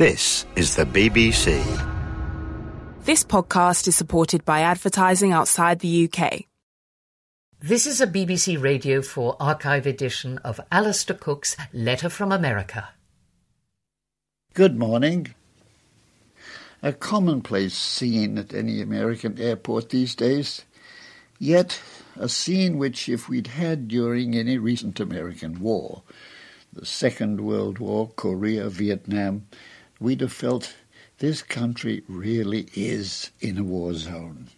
[0.00, 1.60] This is the BBC.
[3.04, 6.44] This podcast is supported by advertising outside the UK.
[7.60, 12.88] This is a BBC Radio 4 archive edition of Alistair Cooke's Letter from America.
[14.54, 15.34] Good morning.
[16.82, 20.62] A commonplace scene at any American airport these days,
[21.38, 21.78] yet
[22.16, 26.04] a scene which, if we'd had during any recent American war,
[26.72, 29.46] the Second World War, Korea, Vietnam,
[30.00, 30.74] we'd have felt
[31.18, 34.48] this country really is in a war zone.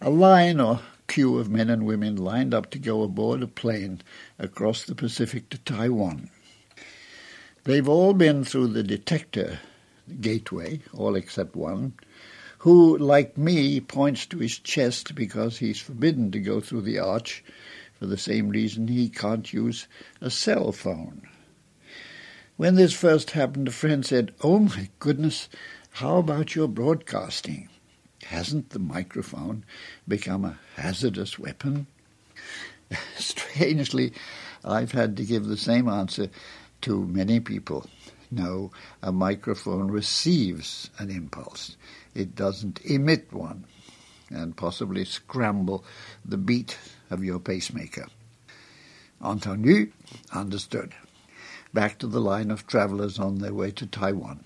[0.00, 4.00] A line or queue of men and women lined up to go aboard a plane
[4.38, 6.30] across the Pacific to Taiwan.
[7.64, 9.58] They've all been through the detector
[10.20, 11.94] gateway, all except one,
[12.58, 17.42] who, like me, points to his chest because he's forbidden to go through the arch
[17.98, 19.88] for the same reason he can't use
[20.20, 21.22] a cell phone.
[22.60, 25.48] When this first happened, a friend said, Oh my goodness,
[25.92, 27.70] how about your broadcasting?
[28.26, 29.64] Hasn't the microphone
[30.06, 31.86] become a hazardous weapon?
[33.16, 34.12] Strangely,
[34.62, 36.28] I've had to give the same answer
[36.82, 37.86] to many people.
[38.30, 41.78] No, a microphone receives an impulse.
[42.14, 43.64] It doesn't emit one
[44.28, 45.82] and possibly scramble
[46.26, 46.76] the beat
[47.08, 48.08] of your pacemaker.
[49.22, 49.92] Entendu?
[50.34, 50.92] Understood
[51.72, 54.44] back to the line of travellers on their way to Taiwan.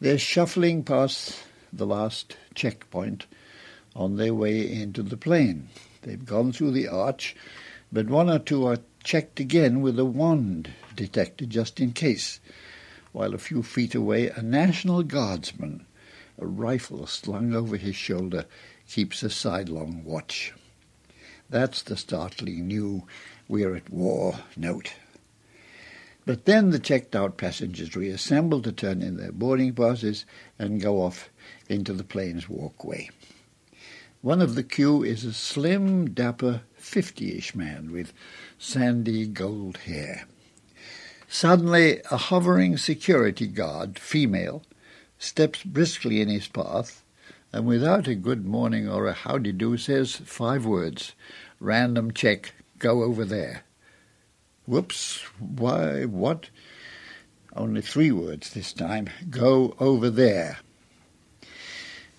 [0.00, 3.26] They're shuffling past the last checkpoint
[3.94, 5.68] on their way into the plane.
[6.02, 7.36] They've gone through the arch,
[7.92, 12.40] but one or two are checked again with a wand detector just in case,
[13.12, 15.84] while a few feet away a National Guardsman,
[16.38, 18.46] a rifle slung over his shoulder,
[18.88, 20.52] keeps a sidelong watch.
[21.50, 23.06] That's the startling new
[23.48, 24.92] we're at war note.
[26.30, 30.24] But then the checked out passengers reassemble to turn in their boarding passes
[30.60, 31.28] and go off
[31.68, 33.10] into the plane's walkway.
[34.22, 38.12] One of the queue is a slim, dapper, fifty-ish man with
[38.60, 40.28] sandy gold hair.
[41.28, 44.62] Suddenly, a hovering security guard, female,
[45.18, 47.02] steps briskly in his path
[47.52, 51.12] and without a good morning or a howdy do says five words,
[51.58, 53.64] random check, go over there.
[54.70, 56.48] Whoops, why, what?
[57.56, 59.10] Only three words this time.
[59.28, 60.58] Go over there.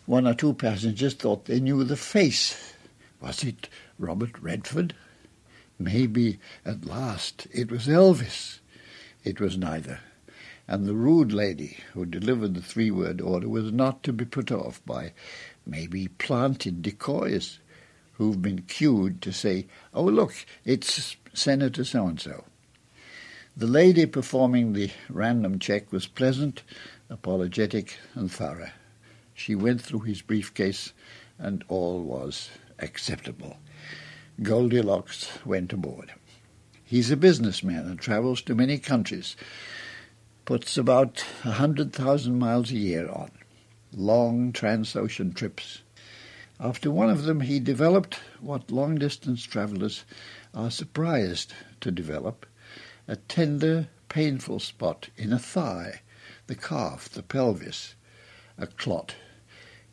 [0.06, 2.74] One or two passengers thought they knew the face.
[3.22, 4.94] Was it Robert Redford?
[5.80, 8.60] Maybe at last it was Elvis.
[9.24, 10.02] It was neither.
[10.68, 14.52] And the rude lady who delivered the three word order was not to be put
[14.52, 15.14] off by
[15.66, 17.60] maybe planted decoys
[18.16, 20.34] who've been cued to say, Oh, look,
[20.66, 22.46] it's Senator so and so.
[23.56, 26.64] The lady performing the random check was pleasant,
[27.10, 28.72] apologetic, and thorough.
[29.34, 30.94] She went through his briefcase,
[31.38, 32.50] and all was
[32.80, 33.58] acceptable.
[34.42, 36.14] Goldilocks went aboard.
[36.84, 39.36] He's a businessman and travels to many countries,
[40.46, 43.32] puts about a hundred thousand miles a year on,
[43.94, 45.82] long transocean trips.
[46.60, 50.04] After one of them, he developed what long distance travelers
[50.54, 52.46] are surprised to develop
[53.08, 56.02] a tender, painful spot in a thigh,
[56.48, 57.96] the calf, the pelvis,
[58.58, 59.16] a clot,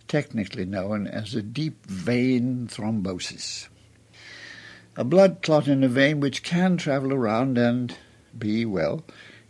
[0.09, 3.69] technically known as a deep vein thrombosis.
[4.97, 7.97] A blood clot in a vein which can travel around and
[8.37, 9.05] be, well,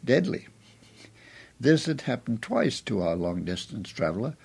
[0.04, 0.46] deadly.
[1.58, 4.36] This had happened twice to our long distance traveller,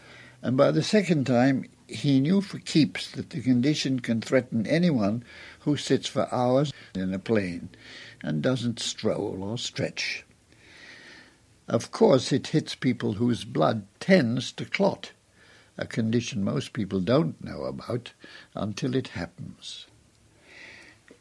[0.41, 5.23] and by the second time he knew for keeps that the condition can threaten anyone
[5.63, 7.69] who sits for hours in a plane
[8.21, 10.25] and doesn't stroll or stretch.
[11.67, 15.11] Of course, it hits people whose blood tends to clot,
[15.77, 18.11] a condition most people don't know about
[18.53, 19.87] until it happens.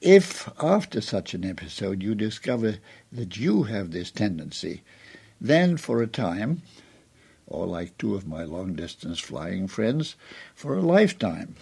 [0.00, 2.78] If, after such an episode, you discover
[3.12, 4.82] that you have this tendency,
[5.40, 6.62] then for a time,
[7.46, 10.16] or like two of my long distance flying friends,
[10.56, 11.54] for a lifetime,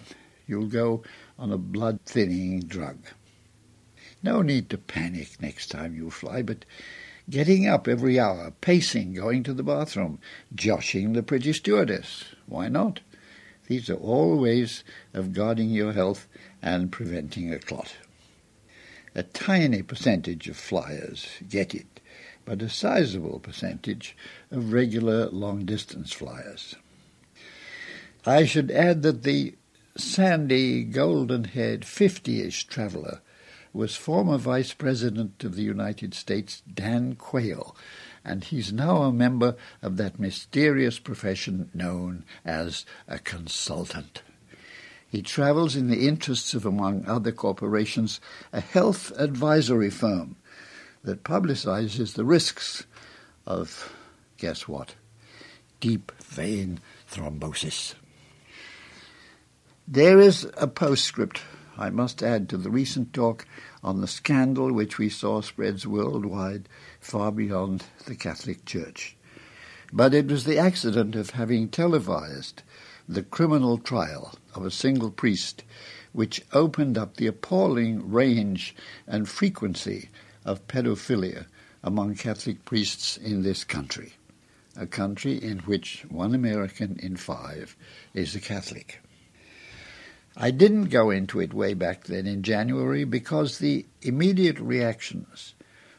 [0.46, 1.02] you'll go
[1.40, 2.98] on a blood thinning drug.
[4.22, 6.64] No need to panic next time you fly, but
[7.28, 10.20] getting up every hour, pacing, going to the bathroom,
[10.54, 12.26] joshing the pretty stewardess.
[12.46, 13.00] Why not?
[13.66, 16.28] These are all ways of guarding your health
[16.62, 17.96] and preventing a clot.
[19.16, 22.00] A tiny percentage of flyers get it
[22.44, 24.16] but a sizable percentage
[24.50, 26.75] of regular long-distance flyers.
[28.26, 29.54] I should add that the
[30.00, 33.20] sandy, golden-haired, fifty-ish traveller
[33.73, 37.76] was former Vice President of the United States Dan Quayle,
[38.25, 44.23] and he's now a member of that mysterious profession known as a consultant.
[45.08, 48.20] He travels in the interests of, among other corporations,
[48.52, 50.37] a health advisory firm
[51.05, 52.87] that publicizes the risks
[53.47, 53.94] of,
[54.37, 54.94] guess what,
[55.81, 56.81] deep vein
[57.11, 57.94] thrombosis.
[59.88, 61.40] There is a postscript,
[61.76, 63.46] I must add, to the recent talk
[63.82, 66.68] on the scandal which we saw spreads worldwide
[67.00, 69.16] far beyond the Catholic Church.
[69.92, 72.62] But it was the accident of having televised
[73.08, 75.64] the criminal trial of a single priest
[76.12, 80.10] which opened up the appalling range and frequency
[80.44, 81.46] of pedophilia
[81.82, 84.12] among Catholic priests in this country,
[84.76, 87.76] a country in which one American in five
[88.14, 89.00] is a Catholic.
[90.36, 95.54] I didn't go into it way back then in January because the immediate reactions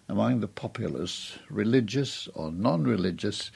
[0.07, 3.51] among the populace, religious or non religious,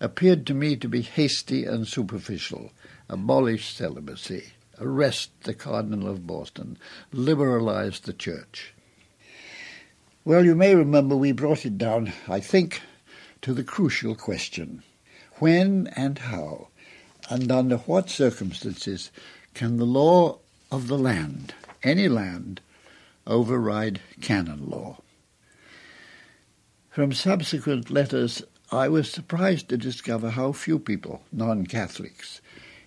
[0.00, 2.72] appeared to me to be hasty and superficial.
[3.08, 6.78] Abolish celibacy, arrest the Cardinal of Boston,
[7.12, 8.72] liberalize the Church.
[10.24, 12.82] Well, you may remember we brought it down, I think,
[13.42, 14.82] to the crucial question
[15.34, 16.68] when and how,
[17.28, 19.10] and under what circumstances,
[19.54, 20.38] can the law
[20.70, 22.60] of the land, any land,
[23.26, 24.98] override canon law?
[26.90, 28.42] From subsequent letters,
[28.72, 32.40] I was surprised to discover how few people, non Catholics,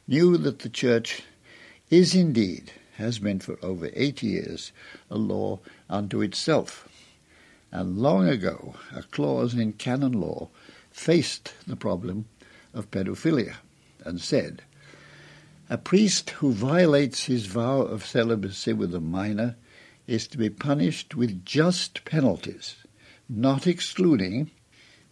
[0.07, 1.23] knew that the Church
[1.89, 4.71] is indeed, has been for over eight years,
[5.09, 5.59] a law
[5.89, 6.87] unto itself
[7.73, 10.47] and long ago a clause in canon law
[10.91, 12.25] faced the problem
[12.71, 13.55] of pedophilia
[14.05, 14.61] and said,
[15.69, 19.55] A priest who violates his vow of celibacy with a minor
[20.07, 22.75] is to be punished with just penalties,
[23.29, 24.51] not excluding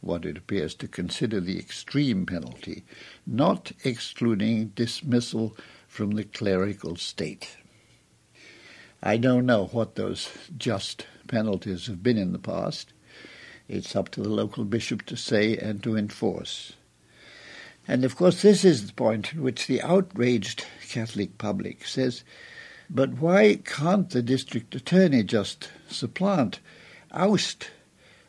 [0.02, 2.84] what it appears to consider the extreme penalty,
[3.26, 5.56] not excluding dismissal
[5.88, 7.56] from the clerical state.
[9.02, 12.92] I don't know what those just penalties have been in the past.
[13.70, 16.74] It's up to the local bishop to say and to enforce.
[17.88, 22.24] And of course, this is the point in which the outraged Catholic public says,
[22.90, 26.60] but why can't the district attorney just supplant,
[27.12, 27.72] oust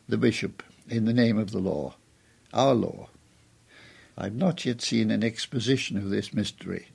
[0.07, 1.95] the bishop in the name of the law,
[2.53, 3.09] our law?
[4.17, 6.87] I've not yet seen an exposition of this mystery.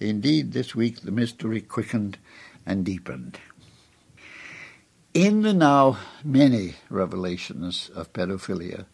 [0.00, 2.18] Indeed, this week the mystery quickened
[2.64, 3.38] and deepened.
[5.12, 8.86] In the now many revelations of pedophilia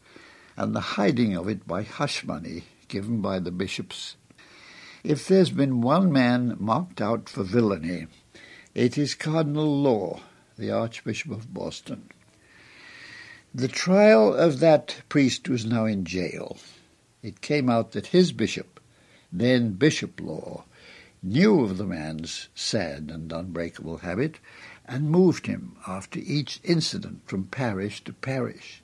[0.56, 4.16] and the hiding of it by hush money given by the bishops,
[5.02, 8.06] if there's been one man marked out for villainy,
[8.74, 10.20] it is Cardinal Law,
[10.56, 12.08] the Archbishop of Boston.
[13.54, 16.58] The trial of that priest was now in jail.
[17.22, 18.80] It came out that his bishop,
[19.32, 20.64] then Bishop Law,
[21.22, 24.38] knew of the man's sad and unbreakable habit
[24.86, 28.82] and moved him after each incident from parish to parish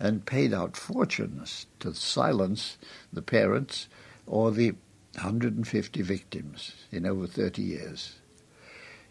[0.00, 2.78] and paid out fortunes to silence
[3.12, 3.88] the parents
[4.26, 4.72] or the
[5.14, 8.16] 150 victims in over 30 years.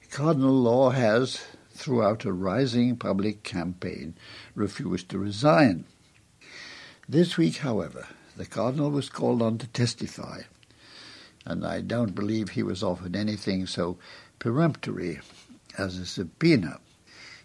[0.09, 4.15] Cardinal Law has, throughout a rising public campaign,
[4.55, 5.83] refused to resign.
[7.09, 8.07] This week, however,
[8.37, 10.43] the Cardinal was called on to testify
[11.47, 13.97] and I don't believe he was offered anything so
[14.37, 15.21] peremptory
[15.77, 16.79] as a subpoena.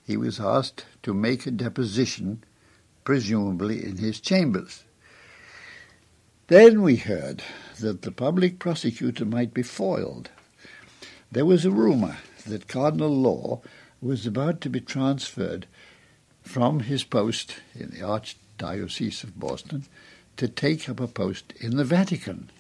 [0.04, 2.42] He was asked to make a deposition,
[3.04, 4.84] presumably in his chambers.
[6.48, 7.42] Then we heard
[7.80, 10.30] that the public prosecutor might be foiled.
[11.30, 13.62] There was a rumor that Cardinal Law
[14.00, 15.66] was about to be transferred
[16.42, 19.84] from his post in the Archdiocese of Boston
[20.36, 22.50] to take up a post in the Vatican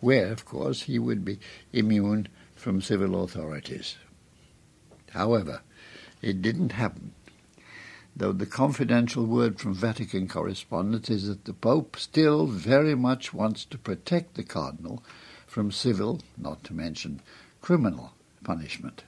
[0.00, 1.38] where, of course, he would be
[1.72, 3.96] immune from civil authorities.
[5.10, 5.62] However,
[6.20, 7.12] it didn't happen,
[8.16, 13.64] though the confidential word from Vatican correspondents is that the Pope still very much wants
[13.64, 15.02] to protect the Cardinal
[15.46, 17.20] from civil, not to mention
[17.60, 18.12] criminal,
[18.44, 19.04] punishment.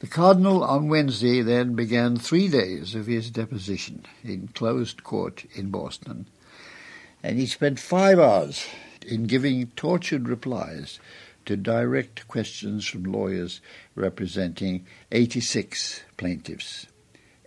[0.00, 5.70] The Cardinal on Wednesday then began three days of his deposition in closed court in
[5.70, 6.26] Boston,
[7.22, 8.66] and he spent five hours
[9.06, 10.98] in giving tortured replies
[11.46, 13.60] to direct questions from lawyers
[13.94, 16.86] representing 86 plaintiffs.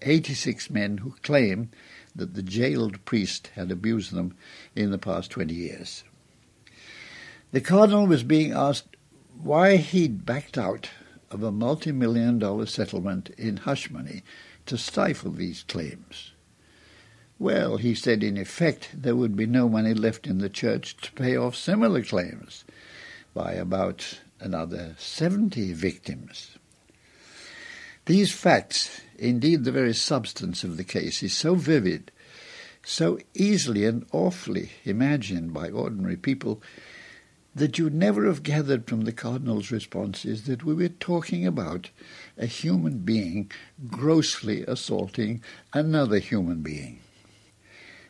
[0.06, 1.72] 86 men who claim
[2.16, 4.36] that the jailed priest had abused them
[4.76, 6.04] in the past 20 years.
[7.52, 8.96] The cardinal was being asked
[9.42, 10.90] why he'd backed out
[11.32, 14.24] of a multi-million dollar settlement in hush money
[14.66, 16.32] to stifle these claims.
[17.38, 21.12] Well, he said in effect there would be no money left in the church to
[21.12, 22.64] pay off similar claims
[23.34, 26.58] by about another 70 victims.
[28.06, 32.12] These facts, indeed the very substance of the case, is so vivid,
[32.84, 36.62] so easily and awfully imagined by ordinary people,
[37.56, 41.90] that you'd never have gathered from the Cardinal's responses that we were talking about
[42.38, 43.50] a human being
[43.90, 45.42] grossly assaulting
[45.74, 47.00] another human being.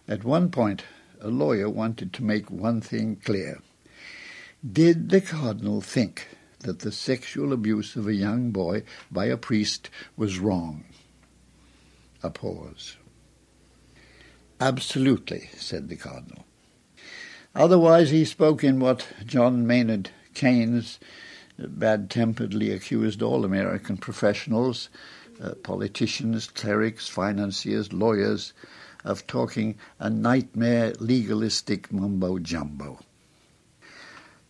[0.07, 0.83] At one point,
[1.21, 3.61] a lawyer wanted to make one thing clear.
[4.69, 6.27] Did the Cardinal think
[6.65, 10.83] that the sexual abuse of a young boy by a priest was wrong?
[12.21, 12.97] A pause.
[14.59, 16.45] Absolutely, said the Cardinal.
[17.55, 20.99] Otherwise, he spoke in what John Maynard Keynes
[21.57, 24.89] bad temperedly accused all American professionals,
[25.41, 28.53] uh, politicians, clerics, financiers, lawyers,
[29.03, 32.99] of talking a nightmare legalistic mumbo jumbo.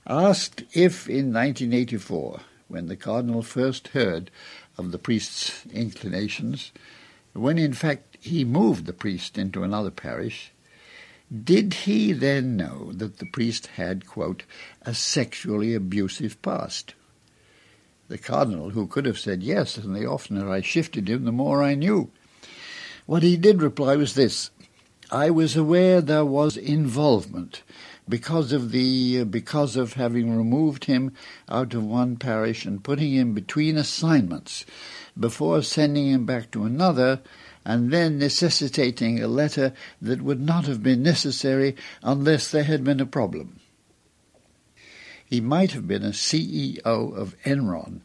[0.08, 4.30] Asked if in 1984, when the Cardinal first heard
[4.78, 6.72] of the priest's inclinations,
[7.34, 10.52] when in fact he moved the priest into another parish,
[11.34, 14.44] did he then know that the priest had, quote,
[14.84, 16.94] a sexually abusive past?
[18.08, 21.64] The Cardinal, who could have said yes, and the oftener I shifted him, the more
[21.64, 22.12] I knew.
[23.08, 24.52] What he did reply was this
[25.12, 27.64] I was aware there was involvement
[28.08, 31.14] because of the because of having removed him
[31.50, 34.66] out of one parish and putting him between assignments
[35.20, 37.22] before sending him back to another
[37.66, 43.00] and then necessitating a letter that would not have been necessary unless there had been
[43.00, 43.60] a problem.
[45.26, 48.02] He might have been a CEO of Enron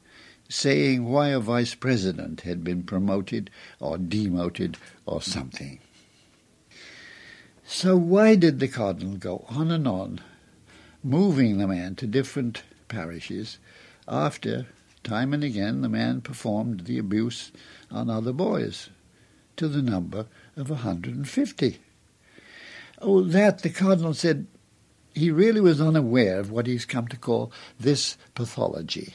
[0.48, 5.78] saying why a vice president had been promoted or demoted or something.
[7.72, 10.20] So why did the cardinal go on and on,
[11.04, 13.58] moving the man to different parishes,
[14.08, 14.66] after,
[15.04, 17.52] time and again, the man performed the abuse
[17.88, 18.90] on other boys,
[19.56, 21.78] to the number of a 150?
[23.00, 24.48] Oh, that, the cardinal said,
[25.14, 29.14] he really was unaware of what he's come to call this pathology,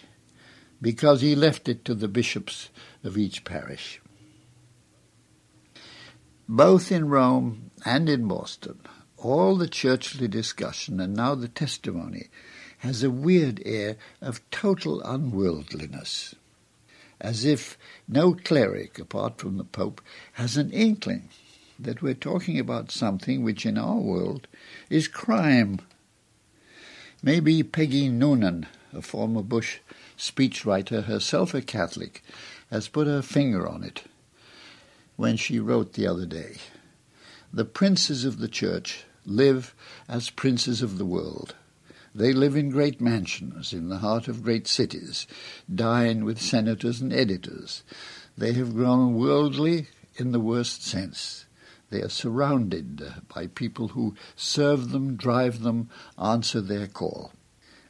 [0.81, 2.69] because he left it to the bishops
[3.03, 3.99] of each parish.
[6.47, 8.79] Both in Rome and in Boston,
[9.17, 12.27] all the churchly discussion and now the testimony
[12.79, 16.35] has a weird air of total unworldliness,
[17.19, 20.01] as if no cleric, apart from the Pope,
[20.33, 21.29] has an inkling
[21.79, 24.47] that we're talking about something which in our world
[24.87, 25.79] is crime.
[27.23, 29.79] Maybe Peggy Noonan, a former Bush
[30.15, 32.21] speechwriter, herself a Catholic,
[32.69, 34.03] has put her finger on it
[35.15, 36.57] when she wrote the other day
[37.53, 39.73] The princes of the church live
[40.07, 41.55] as princes of the world.
[42.13, 45.27] They live in great mansions in the heart of great cities,
[45.73, 47.83] dine with senators and editors.
[48.37, 51.45] They have grown worldly in the worst sense.
[51.89, 53.03] They are surrounded
[53.33, 57.31] by people who serve them, drive them, answer their call.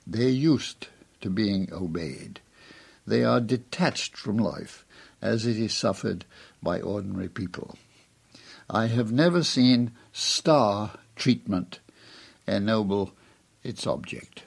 [0.08, 0.88] They are used
[1.22, 2.39] to being obeyed.
[3.08, 4.84] They are detached from life
[5.25, 6.24] as it is suffered
[6.62, 7.77] by ordinary people.
[8.70, 11.79] I have never seen star treatment
[12.48, 13.12] ennoble
[13.63, 14.44] its object.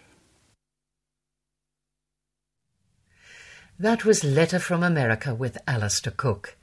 [3.78, 6.56] That was Letter from America with Alistair Cooke.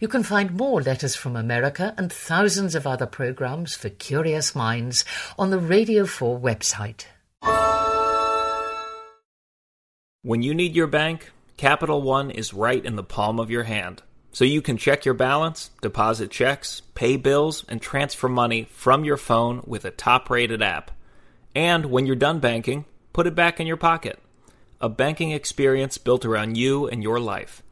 [0.00, 5.04] You can find more Letters from America and thousands of other programs for curious minds
[5.38, 7.06] on the Radio 4 website.
[10.22, 14.02] When you need your bank, Capital One is right in the palm of your hand
[14.32, 19.18] so you can check your balance, deposit checks, pay bills, and transfer money from your
[19.18, 20.90] phone with a top rated app.
[21.54, 24.18] And when you're done banking, put it back in your pocket.
[24.80, 27.62] A banking experience built around you and your life.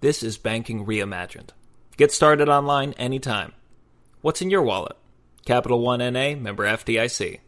[0.00, 1.48] This is banking reimagined.
[1.96, 3.52] Get started online anytime.
[4.20, 4.96] What's in your wallet?
[5.46, 7.40] Capital One NA, member FDIC.